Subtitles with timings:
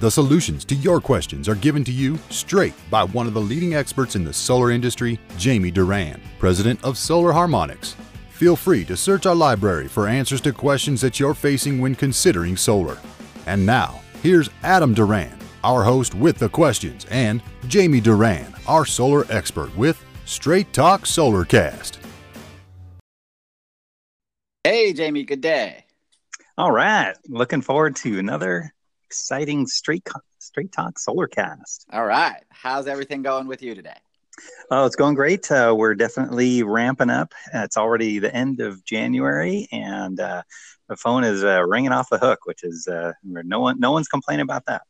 [0.00, 3.74] The solutions to your questions are given to you straight by one of the leading
[3.74, 7.96] experts in the solar industry, Jamie Duran, president of Solar Harmonics.
[8.30, 12.56] Feel free to search our library for answers to questions that you're facing when considering
[12.56, 12.96] solar.
[13.46, 19.26] And now, here's Adam Duran, our host with the questions, and Jamie Duran, our solar
[19.30, 21.98] expert with Straight Talk Solarcast.
[24.62, 25.86] Hey, Jamie, good day.
[26.56, 27.16] All right.
[27.28, 28.72] Looking forward to another
[29.08, 30.06] exciting straight
[30.38, 31.86] straight talk solar cast.
[31.90, 32.42] All right.
[32.50, 33.96] How's everything going with you today?
[34.70, 35.50] Oh, it's going great.
[35.50, 37.32] Uh, we're definitely ramping up.
[37.54, 40.42] It's already the end of January, and uh,
[40.90, 44.08] the phone is uh, ringing off the hook, which is uh, no one no one's
[44.08, 44.82] complaining about that.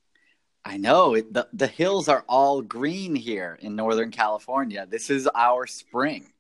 [0.64, 4.84] I know it, the the hills are all green here in Northern California.
[4.84, 6.32] This is our spring.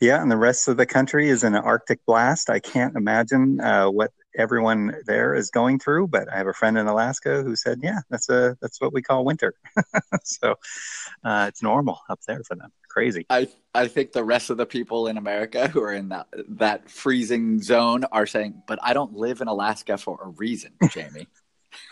[0.00, 2.48] Yeah, and the rest of the country is in an Arctic blast.
[2.48, 6.08] I can't imagine uh, what everyone there is going through.
[6.08, 9.02] But I have a friend in Alaska who said, "Yeah, that's a that's what we
[9.02, 9.54] call winter."
[10.24, 10.54] so
[11.24, 12.70] uh, it's normal up there for them.
[12.88, 13.26] Crazy.
[13.30, 16.90] I I think the rest of the people in America who are in that that
[16.90, 21.28] freezing zone are saying, "But I don't live in Alaska for a reason, Jamie."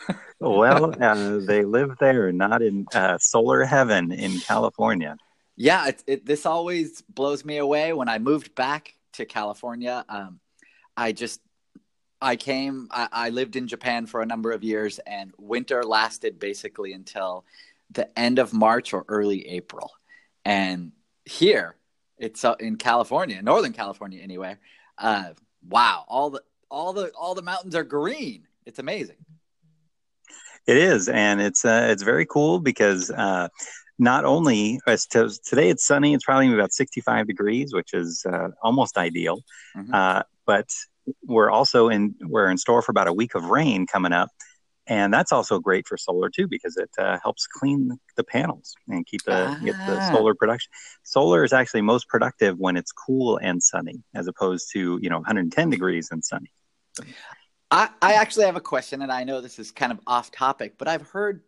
[0.40, 5.16] well, uh, they live there, not in uh, solar heaven in California.
[5.56, 7.92] Yeah, it, it, this always blows me away.
[7.92, 10.40] When I moved back to California, um,
[10.96, 11.40] I just
[12.20, 16.38] I came, I, I, lived in Japan for a number of years, and winter lasted
[16.38, 17.44] basically until
[17.90, 19.90] the end of March or early April.
[20.44, 20.92] And
[21.24, 21.76] here,
[22.18, 24.56] it's uh, in California, Northern California anyway.
[24.96, 25.30] Uh,
[25.68, 28.46] wow, all the all the all the mountains are green.
[28.64, 29.16] It's amazing.
[30.66, 33.48] It is, and it's uh, it's very cool because uh,
[33.98, 38.48] not only as to, today it's sunny, it's probably about 65 degrees, which is uh,
[38.62, 39.40] almost ideal.
[39.76, 39.94] Mm-hmm.
[39.94, 40.68] Uh, but
[41.26, 44.30] we're also in we're in store for about a week of rain coming up
[44.86, 49.06] and that's also great for solar too because it uh, helps clean the panels and
[49.06, 49.58] keep the ah.
[49.64, 50.12] get the ah.
[50.12, 50.70] solar production
[51.02, 55.16] solar is actually most productive when it's cool and sunny as opposed to you know
[55.16, 56.50] 110 degrees and sunny
[57.70, 60.74] I, I actually have a question and i know this is kind of off topic
[60.78, 61.42] but i've heard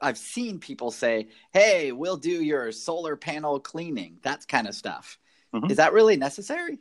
[0.00, 5.18] i've seen people say hey we'll do your solar panel cleaning that kind of stuff
[5.54, 5.70] mm-hmm.
[5.70, 6.78] is that really necessary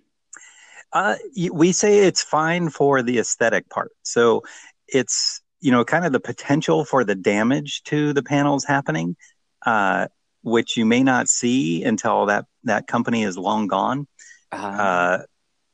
[0.95, 1.17] uh,
[1.51, 3.91] we say it's fine for the aesthetic part.
[4.03, 4.43] So
[4.87, 9.17] it's you know kind of the potential for the damage to the panels happening,
[9.65, 10.07] uh,
[10.41, 14.07] which you may not see until that that company is long gone.
[14.53, 14.67] Uh-huh.
[14.67, 15.23] Uh,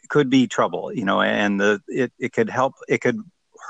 [0.09, 2.73] could be trouble, you know, and the it, it could help.
[2.89, 3.19] It could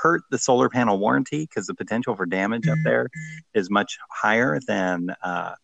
[0.02, 3.08] hurt the solar panel warranty because the potential for damage up there
[3.54, 5.54] is much higher than uh,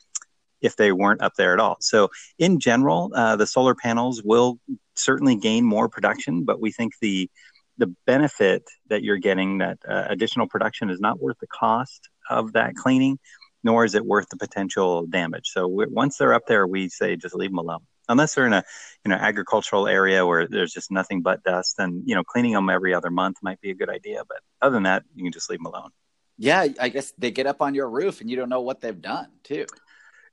[0.61, 1.77] if they weren't up there at all.
[1.81, 4.59] So, in general, uh, the solar panels will
[4.95, 7.31] certainly gain more production, but we think the
[7.79, 12.53] the benefit that you're getting, that uh, additional production, is not worth the cost of
[12.55, 13.21] that cleaning,
[13.63, 15.49] nor is it worth the potential damage.
[15.53, 17.81] So, once they're up there, we say just leave them alone.
[18.11, 18.65] Unless they're in a
[19.05, 22.71] you know agricultural area where there's just nothing but dust, then you know cleaning them
[22.71, 24.23] every other month might be a good idea.
[24.27, 25.91] But other than that, you can just leave them alone.
[26.39, 29.01] Yeah, I guess they get up on your roof and you don't know what they've
[29.01, 29.67] done too.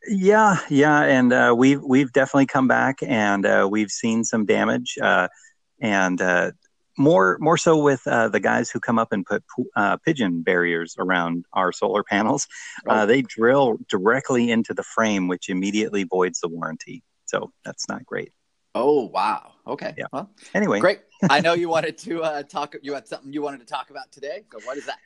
[0.07, 4.97] Yeah, yeah, and uh, we've we've definitely come back and uh, we've seen some damage,
[5.01, 5.27] uh,
[5.81, 6.51] and uh,
[6.97, 9.43] more more so with uh, the guys who come up and put
[9.75, 12.47] uh, pigeon barriers around our solar panels.
[12.87, 13.05] Oh.
[13.05, 17.03] they drill directly into the frame, which immediately voids the warranty.
[17.25, 18.31] So that's not great.
[18.75, 19.53] Oh wow!
[19.65, 19.93] Okay.
[19.97, 20.05] Yeah.
[20.11, 20.99] Well, anyway, great.
[21.29, 22.75] I know you wanted to talk.
[22.81, 24.43] You had something you wanted to talk about today.
[24.51, 24.97] So what is that?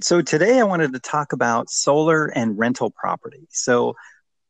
[0.00, 3.46] So today I wanted to talk about solar and rental property.
[3.50, 3.94] So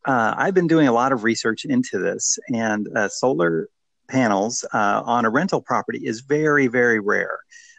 [0.04, 3.68] uh, I've been doing a lot of research into this, and uh, solar
[4.08, 7.38] panels uh, on a rental property is very, very rare.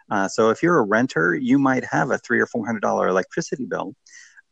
[0.09, 3.07] Uh, so if you're a renter, you might have a three or four hundred dollar
[3.07, 3.95] electricity bill,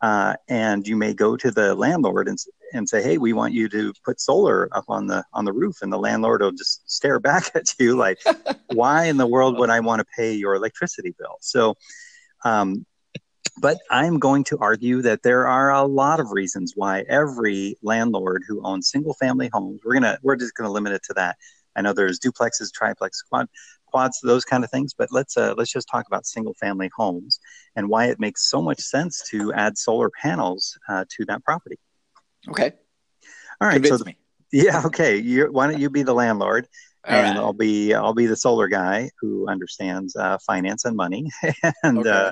[0.01, 2.37] uh, and you may go to the landlord and
[2.73, 5.77] and say, "Hey, we want you to put solar up on the on the roof,"
[5.81, 8.19] and the landlord will just stare back at you like,
[8.67, 11.75] "Why in the world would I want to pay your electricity bill?" So.
[12.43, 12.87] Um,
[13.61, 18.43] but I'm going to argue that there are a lot of reasons why every landlord
[18.47, 21.37] who owns single family homes, we're gonna we're just gonna limit it to that.
[21.75, 23.47] I know there's duplexes, triplex, quad,
[23.85, 27.39] quads, those kind of things, but let's uh, let's just talk about single family homes
[27.75, 31.77] and why it makes so much sense to add solar panels uh, to that property.
[32.49, 32.71] Okay.
[33.61, 33.75] All right.
[33.75, 34.15] Convince so the,
[34.51, 34.81] Yeah.
[34.85, 35.17] Okay.
[35.17, 36.67] You, why don't you be the landlord?
[37.07, 37.43] And right.
[37.43, 41.31] I'll be I'll be the solar guy who understands uh, finance and money,
[41.83, 42.09] and Okay.
[42.09, 42.31] uh,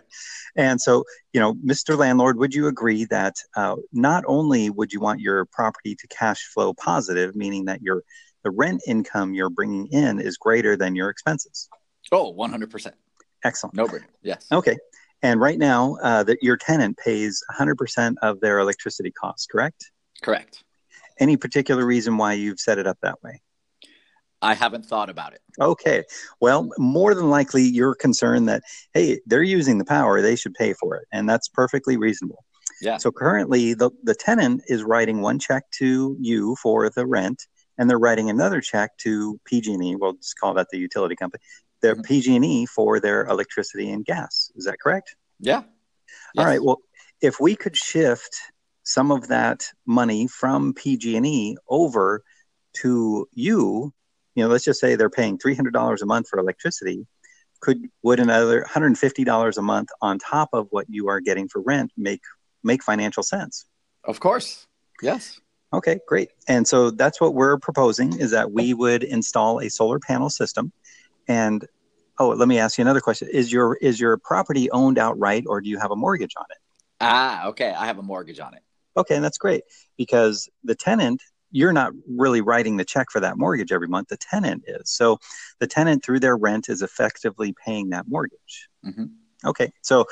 [0.56, 1.98] and so you know, Mr.
[1.98, 6.46] Landlord, would you agree that uh, not only would you want your property to cash
[6.54, 8.04] flow positive, meaning that your
[8.44, 11.68] the rent income you're bringing in is greater than your expenses?
[12.12, 12.92] Oh, 100%.
[13.44, 13.74] Excellent.
[13.76, 14.06] No brainer.
[14.22, 14.48] Yes.
[14.52, 14.78] Okay.
[15.22, 19.92] And right now, uh, that your tenant pays 100% of their electricity costs, correct?
[20.22, 20.64] Correct.
[21.20, 23.42] Any particular reason why you've set it up that way?
[24.42, 25.42] I haven't thought about it.
[25.60, 26.04] Okay.
[26.40, 28.64] Well, more than likely, you're concerned that,
[28.94, 31.08] hey, they're using the power, they should pay for it.
[31.12, 32.44] And that's perfectly reasonable.
[32.82, 32.98] Yeah.
[32.98, 37.48] So currently, the, the tenant is writing one check to you for the rent,
[37.78, 39.96] and they're writing another check to PG&E.
[39.98, 41.42] We'll just call that the utility company.
[41.82, 42.06] Their Mhm.
[42.06, 44.52] PG&E for their electricity and gas.
[44.56, 45.16] Is that correct?
[45.40, 45.58] Yeah.
[45.58, 45.66] All
[46.36, 46.46] Yes.
[46.46, 46.64] right.
[46.64, 46.78] Well,
[47.22, 48.34] if we could shift
[48.84, 52.24] some of that money from PG&E over
[52.82, 53.94] to you,
[54.40, 57.06] you know, let's just say they're paying $300 a month for electricity,
[57.60, 61.92] could would another $150 a month on top of what you are getting for rent
[61.98, 62.22] make
[62.64, 63.66] make financial sense?
[64.06, 64.66] Of course.
[65.02, 65.42] Yes.
[65.74, 66.30] Okay, great.
[66.48, 70.72] And so that's what we're proposing is that we would install a solar panel system
[71.28, 71.68] and
[72.18, 73.28] oh, let me ask you another question.
[73.30, 76.58] Is your is your property owned outright or do you have a mortgage on it?
[77.02, 77.72] Ah, okay.
[77.72, 78.62] I have a mortgage on it.
[78.96, 79.64] Okay, and that's great
[79.98, 81.22] because the tenant,
[81.52, 84.10] you're not really writing the check for that mortgage every month.
[84.10, 84.90] The tenant is.
[84.92, 85.20] So
[85.60, 88.70] the tenant, through their rent, is effectively paying that mortgage.
[88.84, 89.06] hmm
[89.46, 90.06] Okay, so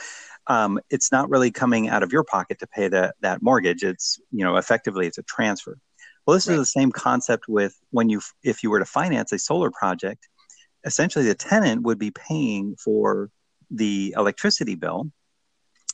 [0.48, 3.84] um, it's not really coming out of your pocket to pay that that mortgage.
[3.84, 5.78] It's you know effectively it's a transfer.
[6.26, 6.54] Well, this Right.
[6.54, 10.30] is the same concept with when you if you were to finance a solar project,
[10.86, 13.30] essentially the tenant would be paying for
[13.70, 15.12] the electricity bill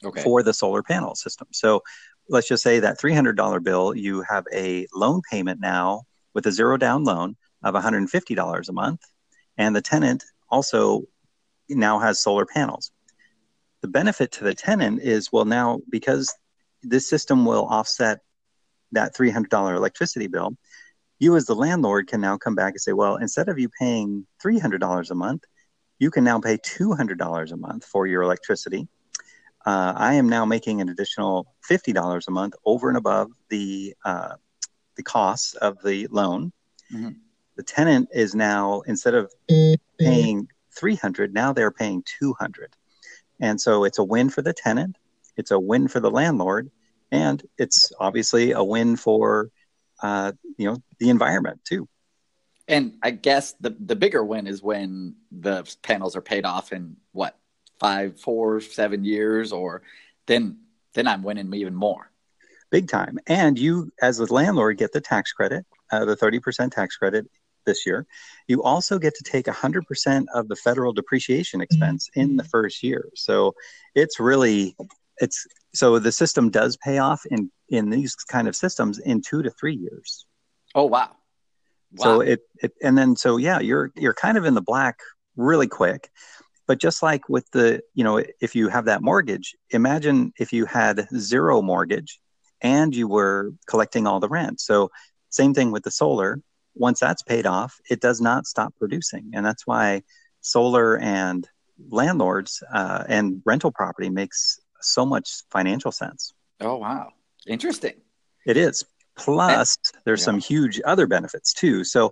[0.03, 0.21] Okay.
[0.21, 1.47] for the solar panel system.
[1.51, 1.81] So
[2.29, 6.03] let's just say that $300 bill, you have a loan payment now
[6.33, 9.01] with a zero down loan of $150 a month,
[9.57, 11.03] and the tenant also
[11.69, 12.91] now has solar panels.
[13.81, 16.33] The benefit to the tenant is well, now because
[16.81, 18.19] this system will offset
[18.91, 20.55] that $300 electricity bill,
[21.19, 24.25] you as the landlord can now come back and say, well, instead of you paying
[24.43, 25.43] $300 a month,
[25.99, 28.87] you can now pay $200 a month for your electricity
[29.65, 33.95] uh, I am now making an additional fifty dollars a month over and above the
[34.03, 34.35] uh,
[34.95, 36.51] the costs of the loan.
[36.93, 37.15] Mhm.
[37.55, 39.31] The tenant is now instead of
[39.99, 42.75] paying three hundred, now they're paying two hundred,
[43.39, 44.97] and so it's a win for the tenant,
[45.37, 46.69] it's a win for the landlord,
[47.11, 49.49] and it's obviously a win for
[50.01, 51.87] uh, you know the environment too.
[52.67, 56.97] And I guess the the bigger win is when the panels are paid off in
[57.11, 57.37] what
[57.83, 59.81] five, four, seven years, or
[60.25, 60.57] then
[60.93, 62.09] then I'm winning even more.
[62.71, 63.19] big time.
[63.27, 67.25] And you, as a landlord, get the tax credit, uh, the 30% tax credit
[67.65, 68.07] this year.
[68.47, 73.09] You also get to take 100% of the federal depreciation expense in the first year.
[73.15, 73.53] So
[73.93, 74.75] it's really,
[75.17, 79.43] it's, so the system does pay off in, in these kind of systems in two
[79.43, 80.25] to three years.
[80.75, 81.11] Oh wow!
[81.95, 82.03] Wow.
[82.03, 84.97] So it, it, and then, so yeah, you're, you're kind of in the black
[85.35, 86.09] really quick.
[86.67, 90.65] But just like with the, you know, if you have that mortgage, imagine if you
[90.65, 92.19] had zero mortgage
[92.61, 94.61] and you were collecting all the rent.
[94.61, 94.89] So,
[95.29, 96.41] same thing with the solar.
[96.75, 99.31] Once that's paid off, it does not stop producing.
[99.33, 100.03] And that's why
[100.41, 101.47] solar and
[101.89, 106.33] landlords uh, and rental property makes so much financial sense.
[106.61, 107.09] oh wow!
[107.47, 107.95] Interesting.
[108.45, 108.85] It is.
[109.17, 110.25] Plus, there's Yeah.
[110.25, 111.83] some huge other benefits too.
[111.83, 112.11] So,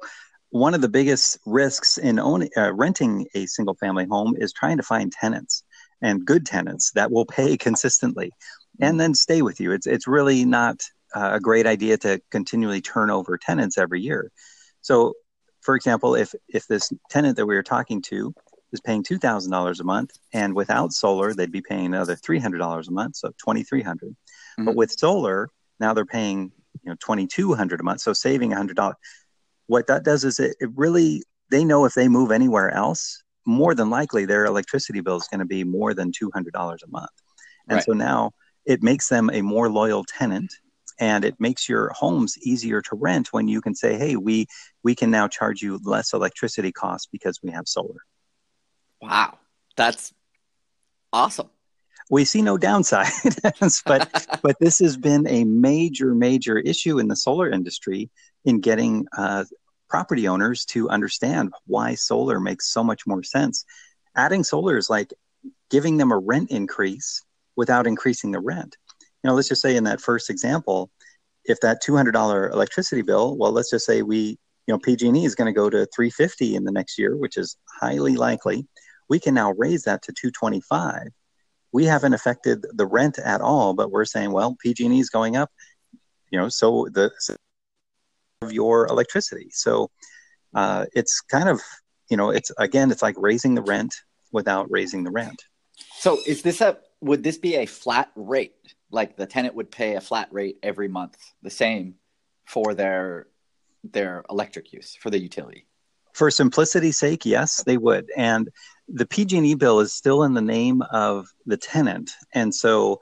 [0.51, 4.77] one of the biggest risks in owning, uh, renting a single family home is trying
[4.77, 5.63] to find tenants
[6.01, 8.31] and good tenants that will pay consistently
[8.79, 9.71] and then stay with you.
[9.71, 10.81] It's it's really not
[11.15, 14.31] uh, a great idea to continually turn over tenants every year.
[14.81, 15.13] So,
[15.61, 18.33] for example, if if this tenant that we were talking to
[18.71, 22.39] is paying two thousand dollars a month, and without solar, they'd be paying another three
[22.39, 24.15] hundred dollars a month, so twenty three hundred.
[24.65, 26.51] But with solar, now they're paying
[26.83, 28.97] you know twenty two hundred a month, so saving hundred dollars.
[29.71, 33.73] What that does is it, it really they know if they move anywhere else, more
[33.73, 36.89] than likely their electricity bill is going to be more than two hundred dollars a
[36.89, 37.15] month,
[37.69, 37.85] and Right.
[37.85, 38.31] so now
[38.65, 40.51] it makes them a more loyal tenant
[40.99, 44.45] and it makes your homes easier to rent when you can say hey we
[44.83, 48.01] we can now charge you less electricity costs because we have solar
[49.01, 49.39] Wow,
[49.77, 50.13] that's
[51.13, 51.49] awesome.
[52.09, 53.11] we see no downside
[53.87, 54.03] but
[54.43, 58.09] but this has been a major major issue in the solar industry
[58.45, 59.43] in getting uh,
[59.91, 63.65] property owners to understand why solar makes so much more sense
[64.15, 65.13] adding solar is like
[65.69, 67.21] giving them a rent increase
[67.55, 68.75] without increasing the rent
[69.23, 70.89] you know let's just say in that first example
[71.45, 75.51] if that $200 electricity bill, well, let's just say we, you know, PG&E is going
[75.51, 78.67] to go to 350 in the next year, which is highly likely.
[79.09, 81.07] We can now raise that to 225.
[81.73, 85.49] We haven't affected the rent at all, but we're saying, well, PG&E is going up,
[86.29, 87.11] you know, so the
[88.51, 89.49] of your electricity.
[89.51, 89.89] So
[90.53, 91.61] uh, it's kind of,
[92.09, 93.95] you know, it's again, it's like raising the rent
[94.31, 95.41] without raising the rent.
[95.99, 98.53] So is this a would this be a flat rate?
[98.91, 101.95] Like the tenant would pay a flat rate every month, the same
[102.45, 103.27] for their
[103.83, 105.65] their electric use for the utility.
[106.13, 108.09] For simplicity's sake, yes, they would.
[108.17, 108.49] And
[108.89, 112.99] the PG&E bill is still in the name of the tenant, and so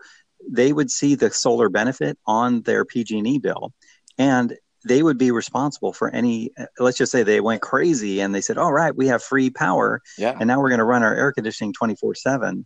[0.48, 3.74] they would see the solar benefit on their PG&E bill,
[4.20, 4.56] and
[4.90, 8.58] they would be responsible for any let's just say they went crazy and they said
[8.58, 10.36] all right we have free power yeah.
[10.40, 12.66] and now we're going to run our air conditioning 24 7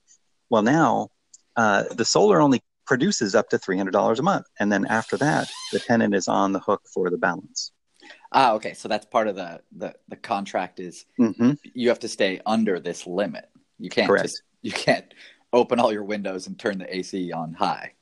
[0.50, 1.10] well now
[1.56, 5.80] uh, the solar only produces up to $300 a month and then after that the
[5.80, 7.74] tenant is on the hook for the balance
[8.32, 11.51] ah okay so that's part of the the, the contract is mm-hmm.
[11.74, 14.25] you have to stay under this limit you can't Correct.
[14.25, 15.13] just you can't
[15.51, 17.94] open all your windows and turn the ac on high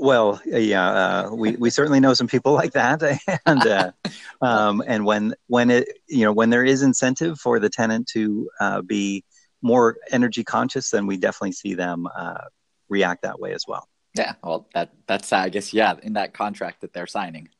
[0.00, 3.02] well, yeah, uh, we we certainly know some people like that,
[3.46, 3.92] and uh,
[4.40, 8.48] um, and when when it you know when there is incentive for the tenant to
[8.60, 9.24] uh, be
[9.62, 12.44] more energy conscious, then we definitely see them uh,
[12.88, 13.86] react that way as well.
[14.16, 17.50] Yeah, well, that that's I guess yeah, in that contract that they're signing,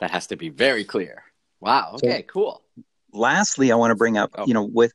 [0.00, 1.24] that has to be very clear.
[1.60, 1.92] Wow.
[1.94, 2.20] Okay.
[2.20, 2.62] So, cool.
[3.12, 4.46] Lastly, I want to bring up oh.
[4.46, 4.92] you know with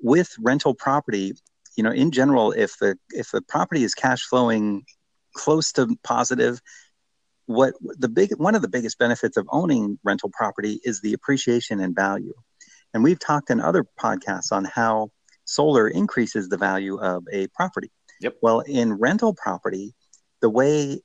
[0.00, 1.32] with rental property,
[1.76, 4.84] you know, in general, if the if the property is cash flowing
[5.34, 6.60] close to positive.
[7.46, 11.80] What the big one of the biggest benefits of owning rental property is the appreciation
[11.80, 12.34] and value.
[12.94, 15.10] And we've talked in other podcasts on how
[15.44, 17.90] solar increases the value of a property.
[18.20, 18.36] Yep.
[18.42, 19.94] Well, in rental property,
[20.40, 21.00] the way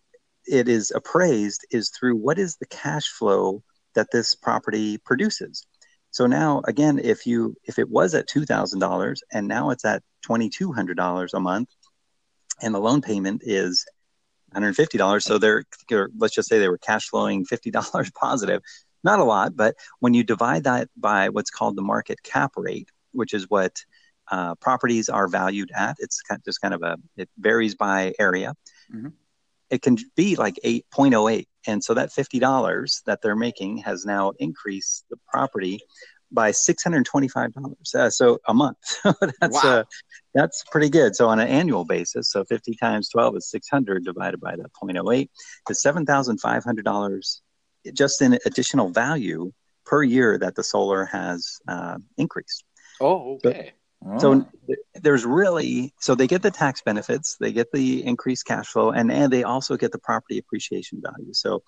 [0.46, 3.64] it is appraised is through what is the cash flow
[3.96, 5.66] that this property produces.
[6.12, 9.86] So now again, if you if it was at two thousand dollars and now it's
[9.86, 11.70] at twenty two hundred dollars a month,
[12.62, 13.86] and the loan payment is
[14.54, 15.24] $150.
[15.24, 15.64] So they're,
[16.18, 18.62] let's just say they were cash flowing $50 positive.
[19.04, 22.90] Not a lot, but when you divide that by what's called the market cap rate,
[23.12, 23.84] which is what
[24.32, 28.14] uh, properties are valued at, it's kind of just kind of a, it varies by
[28.18, 28.56] area.
[28.94, 29.10] Mm-hmm.
[29.70, 31.46] It can be like 8.08.
[31.68, 35.80] And so that $50 that they're making has now increased the property
[36.32, 38.78] by $625 uh, so a month.
[39.42, 39.80] That's wow.
[39.80, 39.84] uh,
[40.34, 41.16] that's pretty good.
[41.16, 45.30] So on an annual basis so 50 times 12 is 600 divided by the 0.08
[45.70, 47.42] is $7500
[47.94, 49.52] just in additional value
[49.86, 52.64] per year that the solar has uh, increased.
[53.00, 53.74] Oh okay.
[54.18, 58.68] so, so there's really so they get the tax benefits they get the increased cash
[58.68, 61.34] flow and, and they also get the property appreciation value.
[61.34, 61.64] So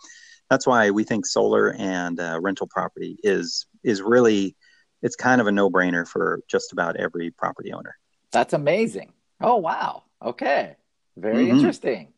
[0.49, 4.55] that's why we think solar and uh, rental property is is really
[5.01, 7.95] it's kind of a no brainer for just about every property owner.
[8.31, 9.13] That's amazing.
[9.41, 10.03] Oh wow.
[10.23, 10.75] Okay.
[11.15, 11.57] Very mm-hmm.
[11.57, 12.13] interesting.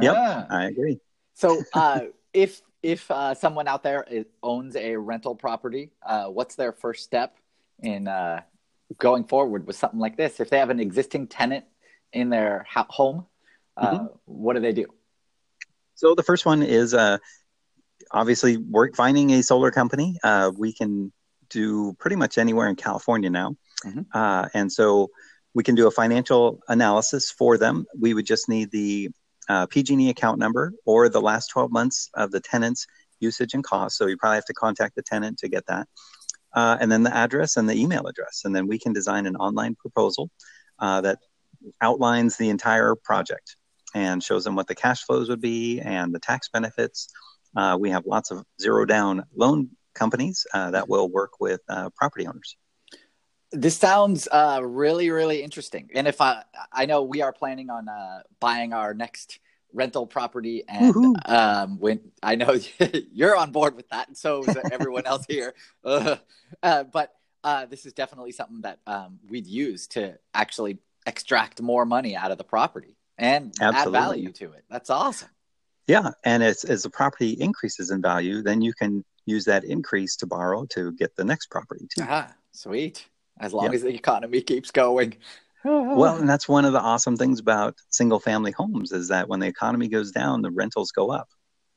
[0.00, 0.46] Yep, ah.
[0.48, 0.98] I agree.
[1.34, 2.00] So uh,
[2.32, 7.04] if if uh, someone out there is, owns a rental property, uh, what's their first
[7.04, 7.36] step
[7.82, 8.42] in uh,
[8.98, 10.40] going forward with something like this?
[10.40, 11.64] If they have an existing tenant
[12.12, 13.26] in their home,
[13.76, 14.06] uh, mm-hmm.
[14.24, 14.86] what do they do?
[15.94, 17.18] So the first one is uh,
[18.12, 20.18] obviously work finding a solar company.
[20.22, 21.12] Uh, we can
[21.50, 24.00] do pretty much anywhere in California now, mm-hmm.
[24.12, 25.08] uh, and so
[25.54, 27.84] we can do a financial analysis for them.
[27.98, 29.10] We would just need the
[29.48, 32.86] uh, PG&E account number or the last 12 months of the tenant's
[33.20, 33.96] usage and cost.
[33.96, 35.88] So you probably have to contact the tenant to get that.
[36.54, 38.42] Uh, and then the address and the email address.
[38.44, 40.30] And then we can design an online proposal
[40.78, 41.18] uh, that
[41.80, 43.56] outlines the entire project
[43.94, 47.08] and shows them what the cash flows would be and the tax benefits
[47.56, 51.90] uh, we have lots of zero down loan companies uh, that will work with uh,
[51.96, 52.56] property owners.
[53.50, 55.90] This sounds uh, really, really interesting.
[55.94, 56.42] And if I,
[56.72, 59.40] I know we are planning on uh, buying our next
[59.74, 62.56] rental property, and um, when I know
[63.12, 65.54] you're on board with that, and so is everyone else here.
[66.62, 67.14] Uh, but
[67.70, 72.38] this is definitely something that um, we'd use to actually extract more money out of
[72.38, 73.98] the property and Absolutely.
[73.98, 74.64] add value to it.
[74.70, 75.28] That's awesome.
[75.86, 80.16] Yeah, and as as the property increases in value, then you can use that increase
[80.16, 82.04] to borrow to get the next property too.
[82.08, 83.06] Ah, sweet.
[83.40, 83.74] As long yep.
[83.74, 85.16] as the economy keeps going.
[85.64, 89.40] well, and that's one of the awesome things about single family homes is that when
[89.40, 91.28] the economy goes down, the rentals go up.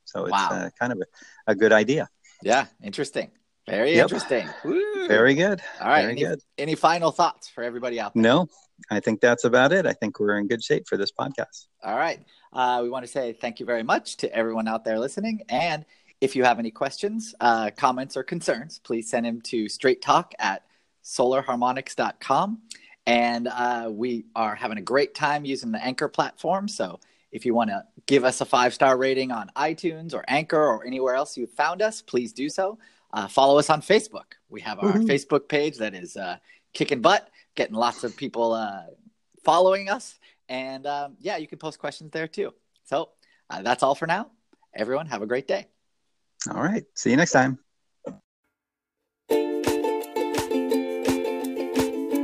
[0.05, 0.49] So it's wow.
[0.51, 2.07] uh, kind of a, a, good idea.
[2.43, 3.31] Yeah, interesting.
[3.67, 4.03] Very yep.
[4.03, 4.47] interesting.
[4.63, 5.07] Woo.
[5.07, 5.61] Very good.
[5.81, 6.01] All right.
[6.01, 6.41] Very any, good.
[6.57, 8.21] any final thoughts for everybody out there?
[8.21, 8.47] No,
[8.91, 9.85] I think that's about it.
[9.85, 11.67] I think we're in good shape for this podcast.
[11.83, 12.19] All right.
[12.53, 15.41] Uh, we want to say thank you very much to everyone out there listening.
[15.49, 15.83] And
[16.21, 20.33] if you have any questions, uh, comments, or concerns, please send them to straight talk
[20.39, 20.63] at
[21.03, 22.61] solarharmonics.com.
[23.07, 26.67] And uh, we are having a great time using the Anchor platform.
[26.67, 26.99] So
[27.31, 30.85] if you want to give us a five star rating on iTunes or Anchor or
[30.85, 32.77] anywhere else you've found us, please do so.
[33.13, 34.33] Uh, follow us on Facebook.
[34.49, 35.05] We have our mm-hmm.
[35.05, 36.37] Facebook page that is uh,
[36.73, 38.83] kicking butt, getting lots of people uh,
[39.43, 40.19] following us.
[40.49, 42.53] And um, yeah, you can post questions there too.
[42.83, 43.09] So
[43.49, 44.31] uh, that's all for now.
[44.75, 45.67] Everyone, have a great day.
[46.53, 46.83] All right.
[46.93, 47.59] See you next time.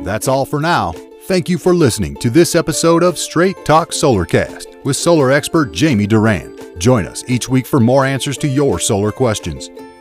[0.04, 0.94] That's all for now.
[1.26, 6.08] Thank you for listening to this episode of Straight Talk Solarcast with solar expert Jamie
[6.08, 6.58] Duran.
[6.80, 9.70] Join us each week for more answers to your solar questions.